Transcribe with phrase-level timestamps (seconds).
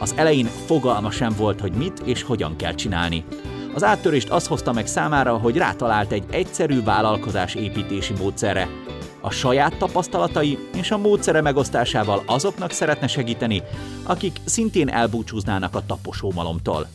[0.00, 3.24] Az elején fogalma sem volt, hogy mit és hogyan kell csinálni.
[3.74, 8.68] Az áttörést az hozta meg számára, hogy rátalált egy egyszerű vállalkozás építési módszerre.
[9.20, 13.62] A saját tapasztalatai és a módszere megosztásával azoknak szeretne segíteni,
[14.02, 16.88] akik szintén elbúcsúznának a taposómalomtól.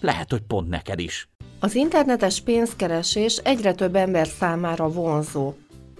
[0.00, 1.28] Lehet, hogy pont neked is.
[1.60, 5.52] Az internetes pénzkeresés egyre több ember számára vonzó.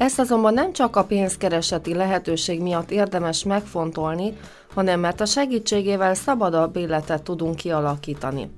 [0.02, 4.36] Ezt azonban nem csak a pénzkereseti lehetőség miatt érdemes megfontolni,
[4.74, 8.50] hanem mert a segítségével szabadabb életet tudunk kialakítani.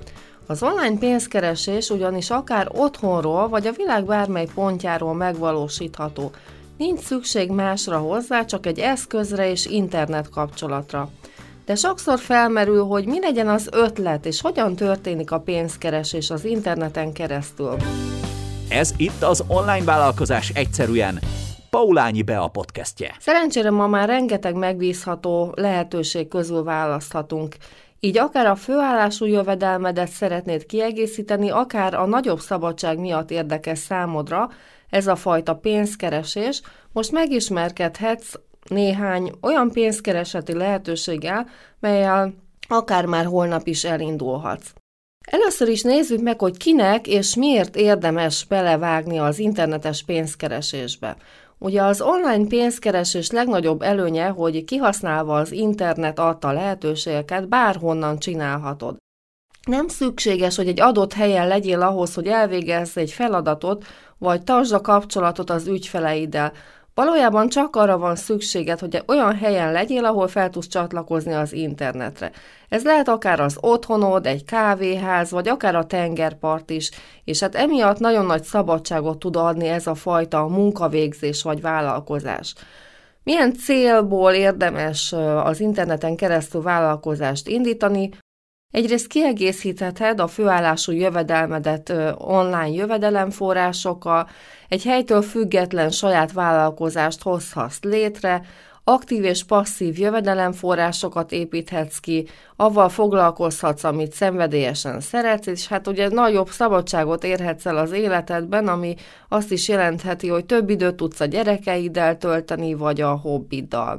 [0.46, 6.30] Az online pénzkeresés ugyanis akár otthonról vagy a világ bármely pontjáról megvalósítható.
[6.78, 11.08] Nincs szükség másra hozzá, csak egy eszközre és internet kapcsolatra.
[11.66, 17.12] De sokszor felmerül, hogy mi legyen az ötlet, és hogyan történik a pénzkeresés az interneten
[17.12, 17.76] keresztül.
[18.68, 21.18] Ez itt az online vállalkozás egyszerűen.
[21.70, 23.14] Paulányi be a podcastje.
[23.18, 27.56] Szerencsére ma már rengeteg megbízható lehetőség közül választhatunk.
[28.00, 34.50] Így akár a főállású jövedelmedet szeretnéd kiegészíteni, akár a nagyobb szabadság miatt érdekes számodra,
[34.90, 38.34] ez a fajta pénzkeresés, most megismerkedhetsz
[38.68, 41.48] néhány olyan pénzkereseti lehetőséggel,
[41.80, 42.34] melyel
[42.68, 44.72] akár már holnap is elindulhatsz.
[45.24, 51.16] Először is nézzük meg, hogy kinek és miért érdemes belevágni az internetes pénzkeresésbe.
[51.58, 58.96] Ugye az online pénzkeresés legnagyobb előnye, hogy kihasználva az internet adta lehetőségeket bárhonnan csinálhatod.
[59.66, 63.84] Nem szükséges, hogy egy adott helyen legyél ahhoz, hogy elvégezz egy feladatot,
[64.18, 66.52] vagy tartsd a kapcsolatot az ügyfeleiddel.
[66.94, 72.30] Valójában csak arra van szükséged, hogy olyan helyen legyél, ahol fel tudsz csatlakozni az internetre.
[72.68, 76.90] Ez lehet akár az otthonod, egy kávéház, vagy akár a tengerpart is,
[77.24, 82.54] és hát emiatt nagyon nagy szabadságot tud adni ez a fajta munkavégzés vagy vállalkozás.
[83.22, 85.12] Milyen célból érdemes
[85.44, 88.10] az interneten keresztül vállalkozást indítani?
[88.74, 94.28] Egyrészt kiegészítheted a főállású jövedelmedet online jövedelemforrásokkal,
[94.68, 98.42] egy helytől független saját vállalkozást hozhatsz létre,
[98.84, 102.26] aktív és passzív jövedelemforrásokat építhetsz ki,
[102.56, 108.94] avval foglalkozhatsz, amit szenvedélyesen szeretsz, és hát ugye nagyobb szabadságot érhetsz el az életedben, ami
[109.28, 113.98] azt is jelentheti, hogy több időt tudsz a gyerekeiddel tölteni, vagy a hobbiddal.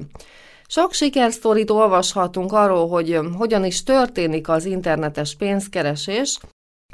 [0.68, 6.40] Sok sikersztorit olvashatunk arról, hogy hogyan is történik az internetes pénzkeresés,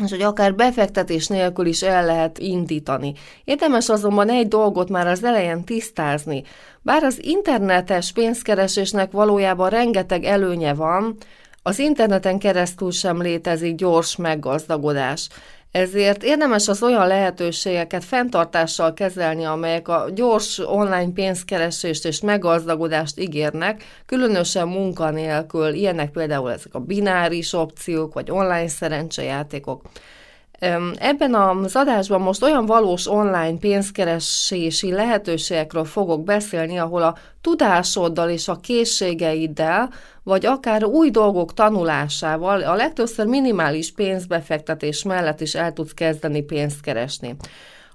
[0.04, 3.14] és hogy akár befektetés nélkül is el lehet indítani.
[3.44, 6.44] Érdemes azonban egy dolgot már az elején tisztázni.
[6.82, 11.18] Bár az internetes pénzkeresésnek valójában rengeteg előnye van,
[11.64, 15.28] az interneten keresztül sem létezik gyors meggazdagodás.
[15.72, 23.84] Ezért érdemes az olyan lehetőségeket fenntartással kezelni, amelyek a gyors online pénzkeresést és meggazdagodást ígérnek,
[24.06, 29.82] különösen munkanélkül, ilyenek például ezek a bináris opciók, vagy online szerencsejátékok.
[30.96, 38.48] Ebben az adásban most olyan valós online pénzkeresési lehetőségekről fogok beszélni, ahol a tudásoddal és
[38.48, 39.90] a készségeiddel,
[40.24, 46.82] vagy akár új dolgok tanulásával a legtöbbször minimális pénzbefektetés mellett is el tudsz kezdeni pénzt
[46.82, 47.36] keresni.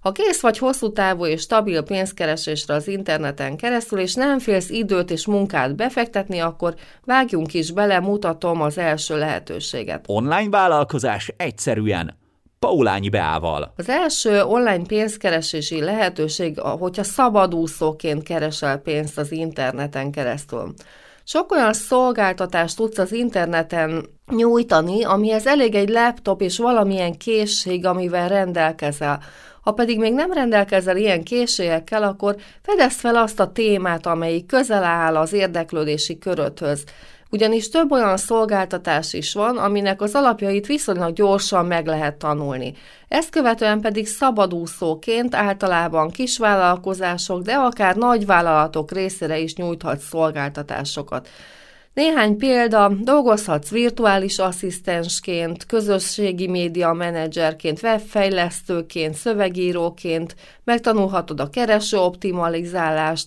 [0.00, 5.10] Ha kész vagy hosszú távú és stabil pénzkeresésre az interneten keresztül, és nem félsz időt
[5.10, 10.04] és munkát befektetni, akkor vágjunk is bele, mutatom az első lehetőséget.
[10.06, 12.24] Online vállalkozás egyszerűen
[12.58, 13.72] Paulányi Beával.
[13.76, 20.74] Az első online pénzkeresési lehetőség, hogyha szabadúszóként keresel pénzt az interneten keresztül.
[21.24, 28.28] Sok olyan szolgáltatást tudsz az interneten nyújtani, amihez elég egy laptop és valamilyen készség, amivel
[28.28, 29.22] rendelkezel.
[29.60, 34.84] Ha pedig még nem rendelkezel ilyen készségekkel, akkor fedezd fel azt a témát, amelyik közel
[34.84, 36.84] áll az érdeklődési köröthöz
[37.30, 42.74] ugyanis több olyan szolgáltatás is van, aminek az alapjait viszonylag gyorsan meg lehet tanulni.
[43.08, 51.28] Ezt követően pedig szabadúszóként általában kisvállalkozások, de akár nagyvállalatok részére is nyújthat szolgáltatásokat.
[51.94, 63.26] Néhány példa, dolgozhatsz virtuális asszisztensként, közösségi média menedzserként, webfejlesztőként, szövegíróként, megtanulhatod a kereső optimalizálást,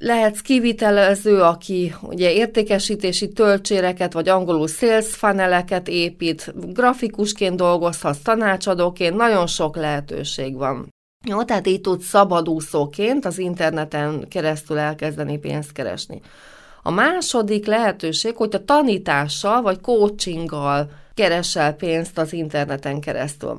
[0.00, 9.46] lehetsz kivitelező, aki ugye értékesítési töltséreket, vagy angolul sales funneleket épít, grafikusként dolgozhatsz, tanácsadóként, nagyon
[9.46, 10.88] sok lehetőség van.
[11.26, 16.20] Jó, tehát így tudsz szabadúszóként az interneten keresztül elkezdeni pénzt keresni.
[16.82, 23.56] A második lehetőség, hogy a tanítással vagy coachinggal keresel pénzt az interneten keresztül.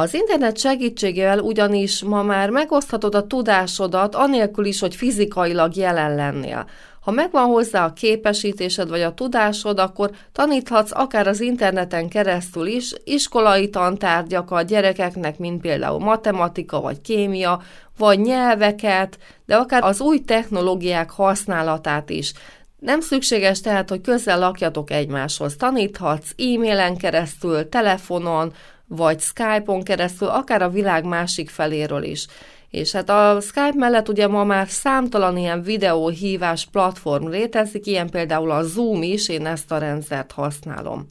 [0.00, 6.66] Az internet segítségével ugyanis ma már megoszthatod a tudásodat, anélkül is, hogy fizikailag jelen lennél.
[7.00, 12.92] Ha megvan hozzá a képesítésed vagy a tudásod, akkor taníthatsz akár az interneten keresztül is
[13.04, 17.62] iskolai tantárgyakat gyerekeknek, mint például matematika vagy kémia,
[17.98, 22.32] vagy nyelveket, de akár az új technológiák használatát is.
[22.78, 25.56] Nem szükséges tehát, hogy közel lakjatok egymáshoz.
[25.56, 28.52] Taníthatsz e-mailen keresztül, telefonon,
[28.88, 32.26] vagy Skype-on keresztül, akár a világ másik feléről is.
[32.70, 38.50] És hát a Skype mellett ugye ma már számtalan ilyen videóhívás platform létezik, ilyen például
[38.50, 41.08] a Zoom is, én ezt a rendszert használom.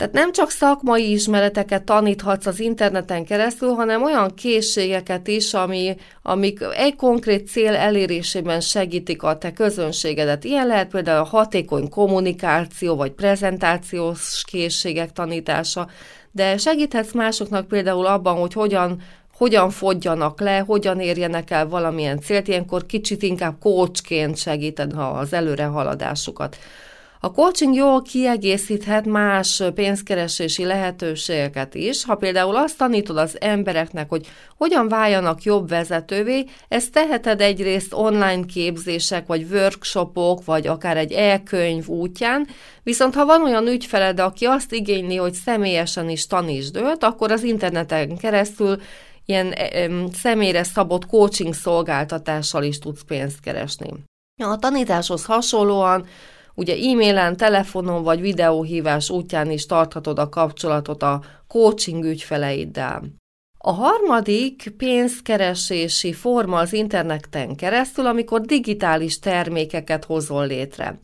[0.00, 6.60] Tehát nem csak szakmai ismereteket taníthatsz az interneten keresztül, hanem olyan készségeket is, ami, amik
[6.74, 10.44] egy konkrét cél elérésében segítik a te közönségedet.
[10.44, 15.88] Ilyen lehet például a hatékony kommunikáció vagy prezentációs készségek tanítása,
[16.32, 19.02] de segíthetsz másoknak például abban, hogy hogyan
[19.40, 26.56] hogyan fogjanak le, hogyan érjenek el valamilyen célt, ilyenkor kicsit inkább coachként segíted az előrehaladásukat.
[27.22, 32.04] A coaching jól kiegészíthet más pénzkeresési lehetőségeket is.
[32.04, 34.26] Ha például azt tanítod az embereknek, hogy
[34.56, 41.88] hogyan váljanak jobb vezetővé, ezt teheted egyrészt online képzések, vagy workshopok, vagy akár egy e-könyv
[41.88, 42.46] útján,
[42.82, 47.42] viszont ha van olyan ügyfeled, aki azt igényli, hogy személyesen is tanítsd őt, akkor az
[47.42, 48.80] interneten keresztül
[49.24, 49.54] ilyen
[50.12, 53.92] személyre szabott coaching szolgáltatással is tudsz pénzt keresni.
[54.36, 56.06] A tanításhoz hasonlóan
[56.60, 63.02] Ugye e-mailen, telefonon vagy videóhívás útján is tarthatod a kapcsolatot a coaching ügyfeleiddel.
[63.58, 70.98] A harmadik pénzkeresési forma az interneten keresztül, amikor digitális termékeket hozol létre.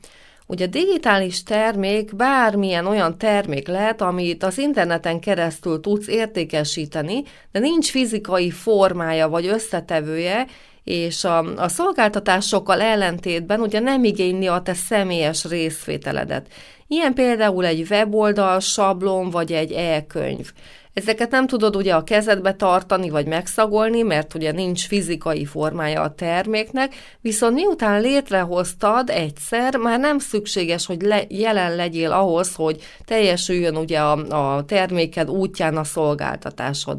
[0.46, 7.22] Ugye digitális termék bármilyen olyan termék lehet, amit az interneten keresztül tudsz értékesíteni,
[7.52, 10.46] de nincs fizikai formája vagy összetevője,
[10.86, 16.46] és a, a szolgáltatásokkal ellentétben ugye nem igényli a te személyes részvételedet.
[16.86, 20.52] Ilyen például egy weboldal, sablon vagy egy e-könyv.
[20.92, 26.14] Ezeket nem tudod ugye a kezedbe tartani vagy megszagolni, mert ugye nincs fizikai formája a
[26.14, 33.76] terméknek, viszont miután létrehoztad egyszer, már nem szükséges, hogy le, jelen legyél ahhoz, hogy teljesüljön
[33.76, 36.96] ugye a, a terméked útján a szolgáltatásod.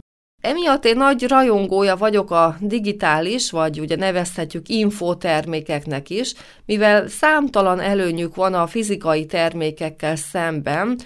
[0.47, 6.33] Emiatt én nagy rajongója vagyok a digitális, vagy ugye nevezhetjük infotermékeknek is,
[6.65, 10.97] mivel számtalan előnyük van a fizikai termékekkel szemben,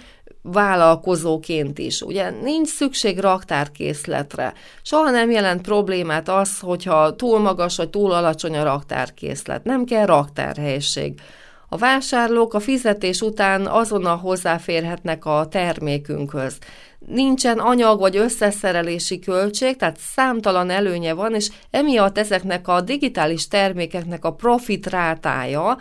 [0.42, 2.00] vállalkozóként is.
[2.00, 4.52] Ugye nincs szükség raktárkészletre.
[4.82, 9.64] Soha nem jelent problémát az, hogyha túl magas vagy túl alacsony a raktárkészlet.
[9.64, 11.20] Nem kell raktárhelység.
[11.68, 16.58] A vásárlók a fizetés után azonnal hozzáférhetnek a termékünkhöz.
[17.06, 24.24] Nincsen anyag vagy összeszerelési költség, tehát számtalan előnye van, és emiatt ezeknek a digitális termékeknek
[24.24, 25.78] a profit rátája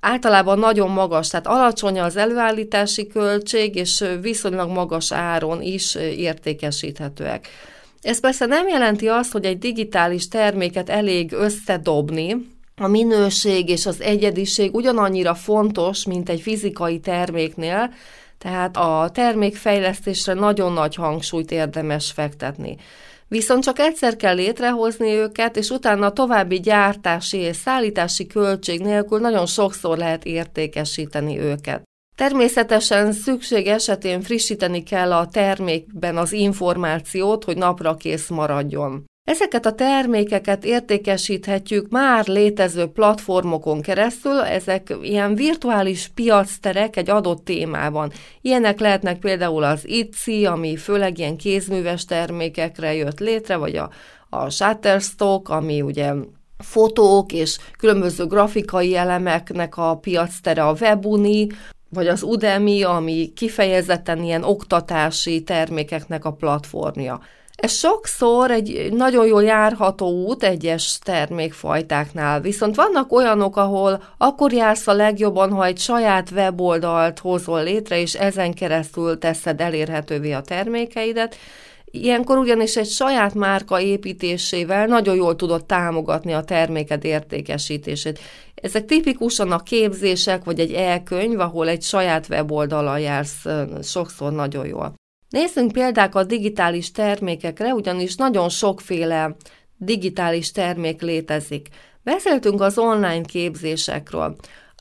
[0.00, 7.48] általában nagyon magas, tehát alacsony az előállítási költség, és viszonylag magas áron is értékesíthetőek.
[8.02, 14.00] Ez persze nem jelenti azt, hogy egy digitális terméket elég összedobni, a minőség és az
[14.00, 17.92] egyediség ugyanannyira fontos, mint egy fizikai terméknél,
[18.46, 22.76] tehát a termékfejlesztésre nagyon nagy hangsúlyt érdemes fektetni.
[23.28, 29.18] Viszont csak egyszer kell létrehozni őket, és utána a további gyártási és szállítási költség nélkül
[29.18, 31.82] nagyon sokszor lehet értékesíteni őket.
[32.16, 39.04] Természetesen szükség esetén frissíteni kell a termékben az információt, hogy napra kész maradjon.
[39.26, 48.12] Ezeket a termékeket értékesíthetjük már létező platformokon keresztül, ezek ilyen virtuális piacterek egy adott témában.
[48.40, 53.90] Ilyenek lehetnek például az Etsy, ami főleg ilyen kézműves termékekre jött létre, vagy a,
[54.28, 56.12] a Shutterstock, ami ugye
[56.58, 61.46] fotók és különböző grafikai elemeknek a piactere a Webuni,
[61.88, 67.20] vagy az Udemy, ami kifejezetten ilyen oktatási termékeknek a platformja.
[67.56, 74.86] Ez sokszor egy nagyon jól járható út egyes termékfajtáknál, viszont vannak olyanok, ahol akkor jársz
[74.86, 81.36] a legjobban, ha egy saját weboldalt hozol létre, és ezen keresztül teszed elérhetővé a termékeidet,
[81.90, 88.18] Ilyenkor ugyanis egy saját márka építésével nagyon jól tudod támogatni a terméked értékesítését.
[88.54, 93.44] Ezek tipikusan a képzések, vagy egy elkönyv, ahol egy saját weboldalon jársz
[93.82, 94.94] sokszor nagyon jól.
[95.36, 99.36] Nézzünk példákat digitális termékekre, ugyanis nagyon sokféle
[99.76, 101.68] digitális termék létezik.
[102.02, 104.36] Beszéltünk az online képzésekről.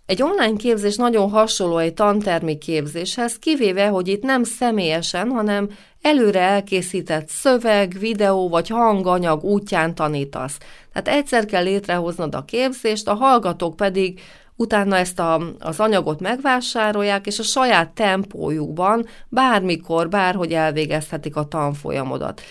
[0.05, 5.69] Egy online képzés nagyon hasonló egy tantermi képzéshez, kivéve, hogy itt nem személyesen, hanem
[6.01, 10.57] előre elkészített szöveg, videó vagy hanganyag útján tanítasz.
[10.93, 14.19] Tehát egyszer kell létrehoznod a képzést, a hallgatók pedig
[14.55, 22.41] utána ezt a, az anyagot megvásárolják, és a saját tempójukban bármikor, bárhogy elvégezhetik a tanfolyamodat.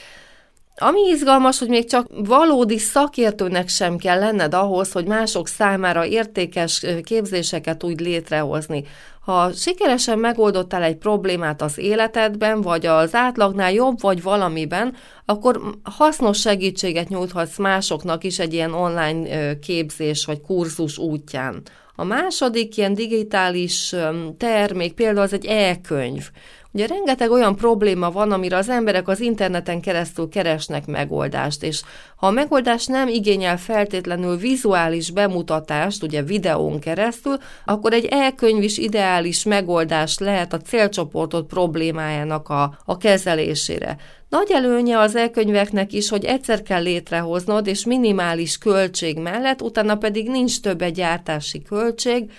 [0.77, 6.87] Ami izgalmas, hogy még csak valódi szakértőnek sem kell lenned ahhoz, hogy mások számára értékes
[7.03, 8.85] képzéseket úgy létrehozni.
[9.21, 14.95] Ha sikeresen megoldottál egy problémát az életedben, vagy az átlagnál jobb vagy valamiben,
[15.25, 21.63] akkor hasznos segítséget nyújthatsz másoknak is egy ilyen online képzés vagy kurzus útján.
[21.97, 23.95] A második ilyen digitális
[24.37, 26.31] termék például az egy e-könyv.
[26.75, 31.83] Ugye rengeteg olyan probléma van, amire az emberek az interneten keresztül keresnek megoldást, és
[32.17, 38.79] ha a megoldás nem igényel feltétlenül vizuális bemutatást, ugye videón keresztül, akkor egy elkönyv is
[38.79, 43.97] ideális megoldás lehet a célcsoportot problémájának a, a kezelésére.
[44.29, 50.29] Nagy előnye az elkönyveknek is, hogy egyszer kell létrehoznod, és minimális költség mellett, utána pedig
[50.29, 52.31] nincs több egy gyártási költség,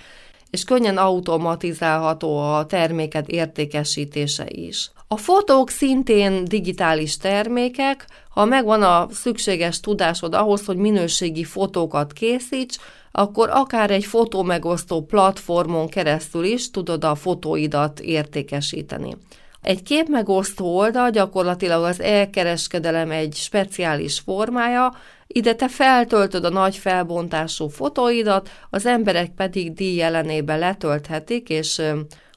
[0.56, 4.92] és könnyen automatizálható a terméked értékesítése is.
[5.08, 12.78] A fotók szintén digitális termékek, ha megvan a szükséges tudásod ahhoz, hogy minőségi fotókat készíts,
[13.12, 19.18] akkor akár egy fotómegosztó platformon keresztül is tudod a fotóidat értékesíteni.
[19.62, 24.94] Egy képmegosztó oldal gyakorlatilag az elkereskedelem egy speciális formája,
[25.36, 30.04] ide te feltöltöd a nagy felbontású fotóidat, az emberek pedig díj
[30.46, 31.82] letölthetik, és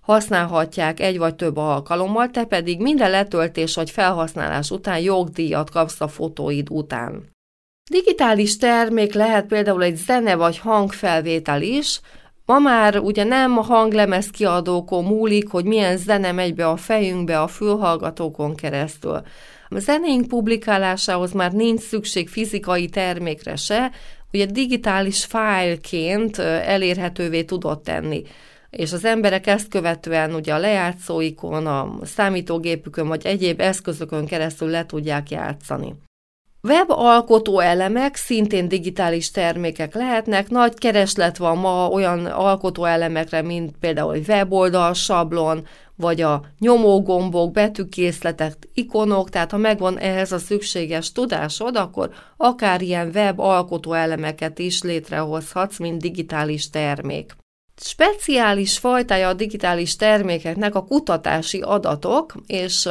[0.01, 6.09] használhatják egy vagy több alkalommal, te pedig minden letöltés vagy felhasználás után jogdíjat kapsz a
[6.09, 7.31] fotóid után.
[7.91, 12.01] Digitális termék lehet például egy zene vagy hangfelvétel is,
[12.45, 17.41] Ma már ugye nem a hanglemez kiadókon múlik, hogy milyen zene megy be a fejünkbe
[17.41, 19.23] a fülhallgatókon keresztül.
[19.69, 23.91] A zenéink publikálásához már nincs szükség fizikai termékre se,
[24.33, 28.23] ugye digitális fájlként elérhetővé tudott tenni
[28.71, 34.87] és az emberek ezt követően ugye a lejátszóikon, a számítógépükön vagy egyéb eszközökön keresztül le
[34.87, 35.95] tudják játszani.
[36.63, 43.77] Web alkotó elemek szintén digitális termékek lehetnek, nagy kereslet van ma olyan alkotó elemekre, mint
[43.81, 51.13] például egy weboldal, sablon, vagy a nyomógombok, betűkészletek, ikonok, tehát ha megvan ehhez a szükséges
[51.13, 57.37] tudásod, akkor akár ilyen web alkotó elemeket is létrehozhatsz, mint digitális termék.
[57.81, 62.89] Speciális fajtája a digitális termékeknek a kutatási adatok, és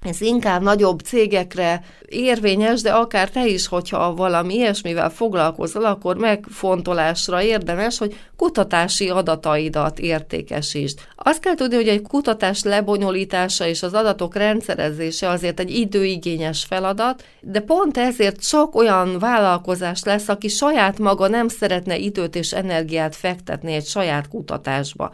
[0.00, 7.42] ez inkább nagyobb cégekre érvényes, de akár te is, hogyha valami ilyesmivel foglalkozol, akkor megfontolásra
[7.42, 10.98] érdemes, hogy kutatási adataidat értékesítsd.
[11.16, 17.24] Azt kell tudni, hogy egy kutatás lebonyolítása és az adatok rendszerezése azért egy időigényes feladat,
[17.40, 23.16] de pont ezért sok olyan vállalkozás lesz, aki saját maga nem szeretne időt és energiát
[23.16, 25.12] fektetni egy saját kutatásba.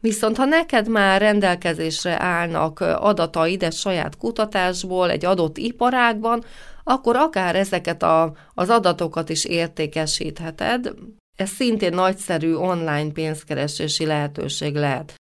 [0.00, 6.44] Viszont ha neked már rendelkezésre állnak adataid egy saját kutatásból, egy adott iparágban,
[6.84, 10.94] akkor akár ezeket a, az adatokat is értékesítheted.
[11.36, 15.14] Ez szintén nagyszerű online pénzkeresési lehetőség lehet.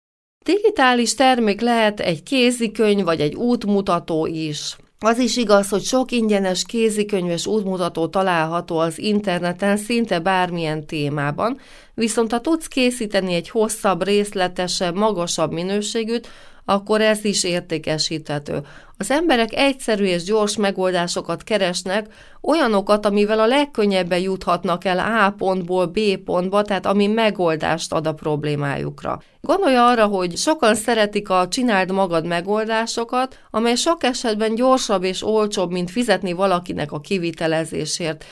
[0.46, 4.76] Digitális termék lehet egy kézikönyv vagy egy útmutató is.
[5.06, 11.60] Az is igaz, hogy sok ingyenes kézikönyves útmutató található az interneten szinte bármilyen témában,
[11.94, 16.28] viszont ha tudsz készíteni egy hosszabb, részletesebb, magasabb minőségűt,
[16.66, 18.62] akkor ez is értékesíthető.
[18.98, 22.08] Az emberek egyszerű és gyors megoldásokat keresnek,
[22.42, 28.14] olyanokat, amivel a legkönnyebben juthatnak el A pontból B pontba, tehát ami megoldást ad a
[28.14, 29.22] problémájukra.
[29.42, 35.72] Gondolj arra, hogy sokan szeretik a csináld magad megoldásokat, amely sok esetben gyorsabb és olcsóbb,
[35.72, 38.26] mint fizetni valakinek a kivitelezésért.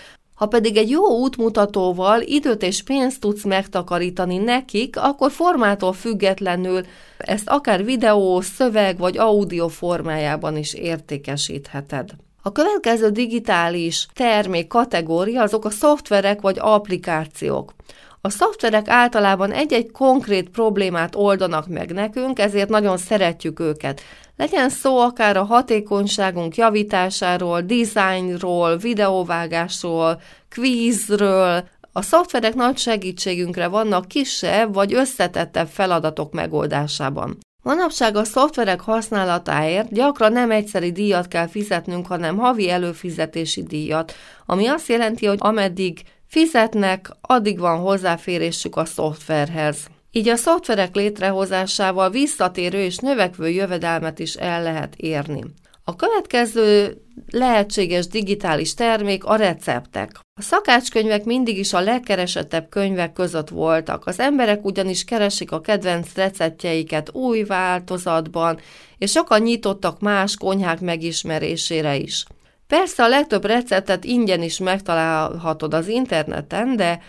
[0.44, 6.86] Ha pedig egy jó útmutatóval időt és pénzt tudsz megtakarítani nekik, akkor formától függetlenül
[7.18, 12.10] ezt akár videó, szöveg vagy audio formájában is értékesítheted.
[12.42, 17.74] A következő digitális termék kategória azok a szoftverek vagy applikációk.
[18.26, 24.02] A szoftverek általában egy-egy konkrét problémát oldanak meg nekünk, ezért nagyon szeretjük őket.
[24.38, 34.74] Legyen szó akár a hatékonyságunk javításáról, dizájnról, videóvágásról, kvízről, a szoftverek nagy segítségünkre vannak kisebb
[34.74, 37.38] vagy összetettebb feladatok megoldásában.
[37.64, 44.14] Manapság a szoftverek használatáért gyakran nem egyszeri díjat kell fizetnünk, hanem havi előfizetési díjat,
[44.46, 46.02] ami azt jelenti, hogy ameddig
[46.34, 49.78] fizetnek, addig van hozzáférésük a szoftverhez.
[50.12, 55.44] Így a szoftverek létrehozásával visszatérő és növekvő jövedelmet is el lehet érni.
[55.84, 56.98] A következő
[57.32, 60.20] lehetséges digitális termék a receptek.
[60.40, 64.06] A szakácskönyvek mindig is a legkeresettebb könyvek között voltak.
[64.06, 68.60] Az emberek ugyanis keresik a kedvenc receptjeiket új változatban,
[68.98, 72.26] és sokan nyitottak más konyhák megismerésére is.
[72.68, 77.00] Persze a legtöbb receptet ingyen is megtalálhatod az interneten, de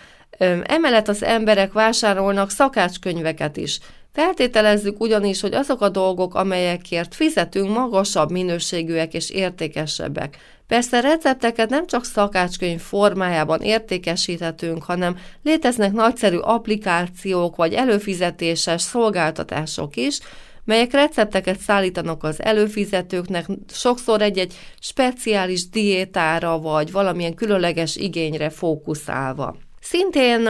[0.63, 3.79] emellett az emberek vásárolnak szakácskönyveket is.
[4.13, 10.37] Feltételezzük ugyanis, hogy azok a dolgok, amelyekért fizetünk, magasabb minőségűek és értékesebbek.
[10.67, 20.19] Persze recepteket nem csak szakácskönyv formájában értékesíthetünk, hanem léteznek nagyszerű applikációk vagy előfizetéses szolgáltatások is,
[20.65, 29.57] melyek recepteket szállítanak az előfizetőknek, sokszor egy-egy speciális diétára vagy valamilyen különleges igényre fókuszálva.
[29.81, 30.49] Szintén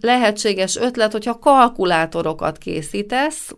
[0.00, 3.54] lehetséges ötlet, hogyha kalkulátorokat készítesz,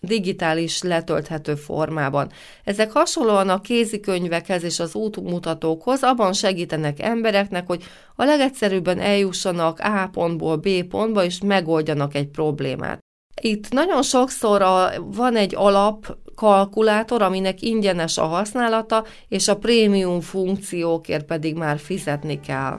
[0.00, 2.30] digitális letölthető formában.
[2.64, 7.84] Ezek hasonlóan a kézikönyvekhez és az útmutatókhoz abban segítenek embereknek, hogy
[8.16, 13.05] a legegyszerűbben eljussanak A pontból B pontba, és megoldjanak egy problémát.
[13.40, 20.20] Itt nagyon sokszor a, van egy alap kalkulátor, aminek ingyenes a használata, és a prémium
[20.20, 22.78] funkciókért pedig már fizetni kell.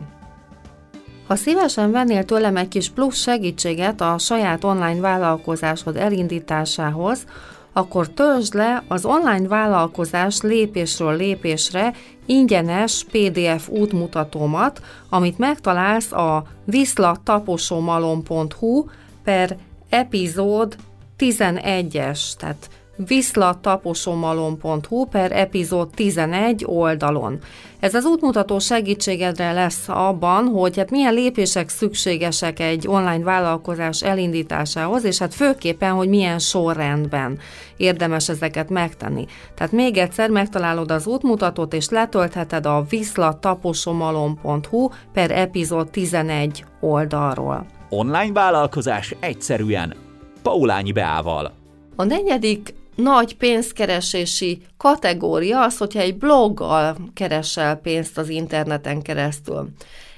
[1.28, 7.26] Ha szívesen vennél tőlem egy kis plusz segítséget a saját online vállalkozásod elindításához,
[7.74, 11.94] akkor töltsd le az online vállalkozás lépésről lépésre
[12.26, 18.86] ingyenes PDF útmutatómat, amit megtalálsz a viszlataposomalom.hu
[19.24, 19.58] per
[19.90, 20.76] epizód
[21.18, 27.40] 11-es, tehát viszlataposomalom.hu per epizód 11 oldalon.
[27.80, 35.04] Ez az útmutató segítségedre lesz abban, hogy hát milyen lépések szükségesek egy online vállalkozás elindításához,
[35.04, 37.40] és hát főképpen, hogy milyen sorrendben
[37.78, 39.26] érdemes ezeket megtenni.
[39.56, 47.77] Tehát még egyszer megtalálod az útmutatót, és letöltheted a viszlataposomalom.hu per epizód 11 oldalról.
[47.90, 49.96] Online vállalkozás egyszerűen
[50.42, 51.52] Paulányi Beával.
[51.96, 59.70] A negyedik nagy pénzkeresési kategória az, hogyha egy bloggal keresel pénzt az interneten keresztül.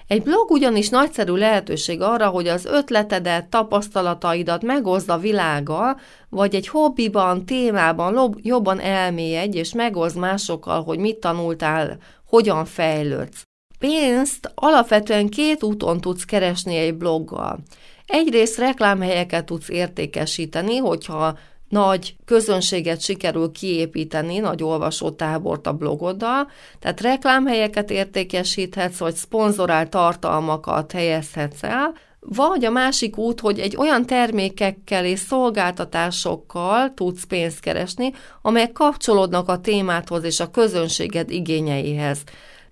[0.07, 6.67] Egy blog ugyanis nagyszerű lehetőség arra, hogy az ötletedet, tapasztalataidat megozd a világgal, vagy egy
[6.67, 13.48] hobbiban, témában jobban elmélyedj, és megozd másokkal, hogy mit tanultál, hogyan fejlődsz.
[13.79, 17.59] Pénzt alapvetően két úton tudsz keresni egy bloggal.
[18.05, 21.37] Egyrészt reklámhelyeket tudsz értékesíteni, hogyha
[21.69, 26.47] nagy közönséget sikerül kiépíteni, nagy olvasótábort a blogoddal,
[26.79, 34.05] tehát reklámhelyeket értékesíthetsz, vagy szponzorált tartalmakat helyezhetsz el, vagy a másik út, hogy egy olyan
[34.05, 38.11] termékekkel és szolgáltatásokkal tudsz pénzt keresni,
[38.41, 42.23] amelyek kapcsolódnak a témádhoz és a közönséged igényeihez.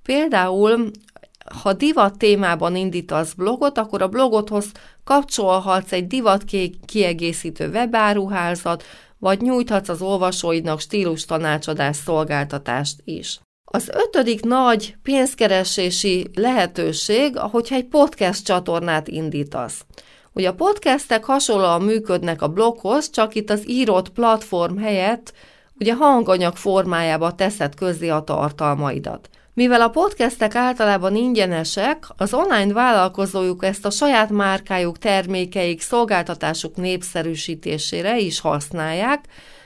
[0.07, 0.91] Például
[1.61, 4.71] ha divat témában indítasz blogot, akkor a blogodhoz
[5.03, 6.43] kapcsolhatsz egy divat
[6.85, 8.83] kiegészítő webáruházat,
[9.17, 13.39] vagy nyújthatsz az olvasóidnak stílus tanácsadás szolgáltatást is.
[13.71, 19.85] Az ötödik nagy pénzkeresési lehetőség, hogyha egy podcast csatornát indítasz.
[20.33, 25.33] Ugye a podcastek hasonlóan működnek a bloghoz, csak itt az írott platform helyett
[25.79, 29.29] ugye hanganyag formájába teszed közzé a tartalmaidat.
[29.57, 38.19] Mivel a podcastek általában ingyenesek, az online vállalkozójuk ezt a saját márkájuk, termékeik, szolgáltatásuk népszerűsítésére
[38.19, 39.25] is használják,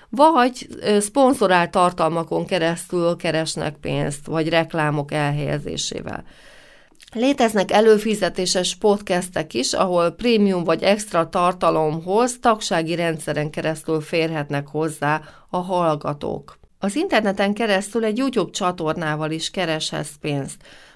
[0.10, 0.68] vagy
[1.00, 6.24] szponzorált tartalmakon keresztül keresnek pénzt, vagy reklámok elhelyezésével.
[7.14, 15.58] Léteznek előfizetéses podcastek is, ahol prémium vagy extra tartalomhoz tagsági rendszeren keresztül férhetnek hozzá a
[15.58, 16.60] hallgatók.
[16.84, 20.56] Az interneten keresztül egy YouTube csatornával is kereshetsz pénzt.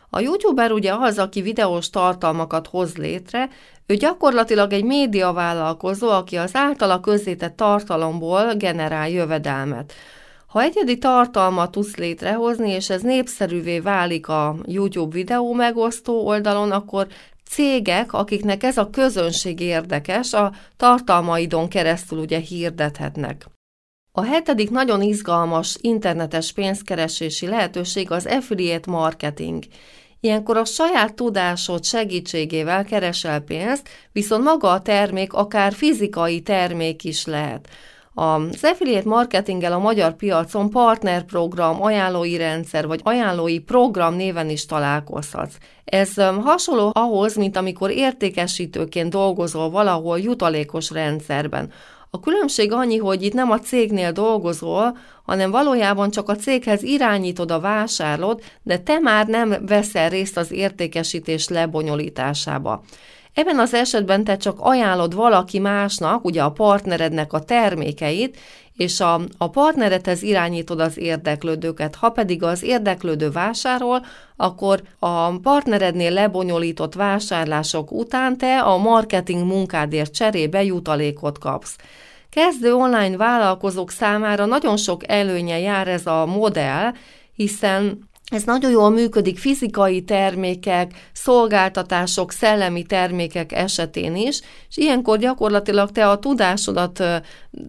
[0.10, 3.50] A YouTuber ugye az, aki videós tartalmakat hoz létre,
[3.86, 9.93] ő gyakorlatilag egy médiavállalkozó, aki az általa közzétett tartalomból generál jövedelmet.
[10.48, 17.08] Ha egyedi tartalmat tudsz létrehozni, és ez népszerűvé válik a YouTube videó megosztó oldalon, akkor
[17.50, 23.45] cégek, akiknek ez a közönség érdekes, a tartalmaidon keresztül ugye hirdethetnek.
[24.17, 29.63] A hetedik nagyon izgalmas internetes pénzkeresési lehetőség az affiliate marketing.
[30.19, 37.25] Ilyenkor a saját tudásod segítségével keresel pénzt, viszont maga a termék akár fizikai termék is
[37.25, 37.69] lehet.
[38.13, 45.58] Az affiliate marketinggel a magyar piacon partnerprogram, ajánlói rendszer vagy ajánlói program néven is találkozhatsz.
[45.86, 51.71] Ez hasonló ahhoz, mint amikor értékesítőként dolgozol valahol jutalékos rendszerben.
[52.15, 57.51] A különbség annyi, hogy itt nem a cégnél dolgozol, hanem valójában csak a céghez irányítod
[57.51, 62.84] a vásárlót, de te már nem veszel részt az értékesítés lebonyolításába.
[63.36, 68.38] Ebben az esetben te csak ajánlod valaki másnak, ugye a partnerednek a termékeit,
[68.78, 71.95] és a, a partneredhez irányítod az érdeklődőket.
[71.95, 80.13] Ha pedig az érdeklődő vásárol, akkor a partnerednél lebonyolított vásárlások után te a marketing munkádért
[80.13, 81.76] cserébe jutalékot kapsz.
[82.30, 86.91] Kezdő online vállalkozók számára nagyon sok előnye jár ez a modell,
[87.36, 95.91] hiszen ez nagyon jól működik fizikai termékek, szolgáltatások, szellemi termékek esetén is, és ilyenkor gyakorlatilag
[95.91, 97.04] te a tudásodat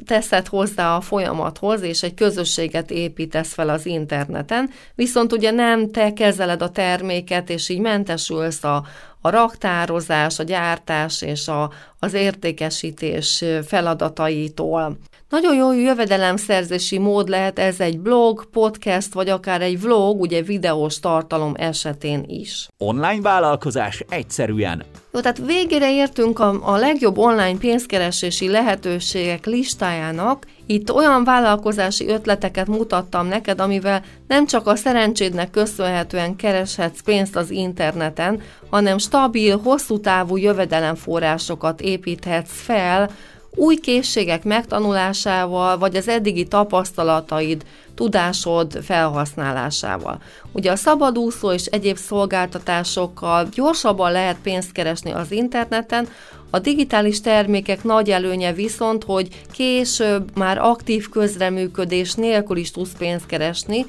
[0.05, 6.13] teszed hozzá a folyamathoz, és egy közösséget építesz fel az interneten, viszont ugye nem te
[6.13, 8.85] kezeled a terméket, és így mentesülsz a,
[9.21, 14.99] a raktározás, a gyártás és a, az értékesítés feladataitól.
[15.29, 21.01] Nagyon jó jövedelemszerzési mód lehet ez egy blog, podcast, vagy akár egy vlog, ugye videós
[21.01, 22.69] tartalom esetén is.
[22.79, 24.85] Online vállalkozás egyszerűen.
[25.13, 30.47] Jó, tehát végére értünk a, a legjobb online pénzkeresési lehetőségek listájának.
[30.67, 37.51] Itt olyan vállalkozási ötleteket mutattam neked, amivel nem csak a szerencsédnek köszönhetően kereshetsz pénzt az
[37.51, 43.11] interneten, hanem stabil, hosszú távú jövedelemforrásokat építhetsz fel,
[43.57, 47.65] új készségek megtanulásával, vagy az eddigi tapasztalataid,
[47.95, 50.19] tudásod felhasználásával.
[50.53, 56.09] Ugye a szabadúszó és egyéb szolgáltatásokkal gyorsabban lehet pénzt keresni az interneten,
[56.51, 63.27] a digitális termékek nagy előnye viszont, hogy később már aktív közreműködés nélkül is tudsz pénzt
[63.27, 63.87] keresni,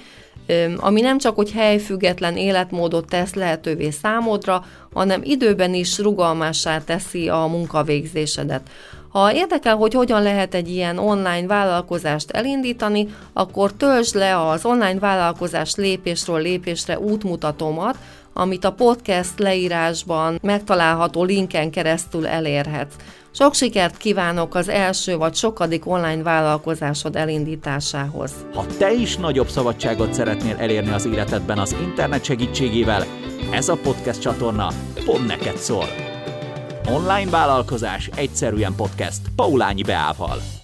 [0.77, 7.45] ami nem csak hogy helyfüggetlen életmódot tesz lehetővé számodra, hanem időben is rugalmassá teszi a
[7.45, 8.69] munkavégzésedet.
[9.17, 14.99] Ha érdekel, hogy hogyan lehet egy ilyen online vállalkozást elindítani, akkor töltsd le az online
[14.99, 17.97] vállalkozás lépésről lépésre útmutatómat,
[18.33, 22.93] amit a podcast leírásban megtalálható linken keresztül elérhetsz.
[23.31, 28.31] Sok sikert kívánok az első vagy sokadik online vállalkozásod elindításához.
[28.53, 33.05] Ha te is nagyobb szabadságot szeretnél elérni az életedben az internet segítségével,
[33.51, 34.67] ez a podcast csatorna
[35.05, 36.16] pont neked szól.
[36.89, 40.56] Online vállalkozás egyszerűen podcast Paulányi Beával.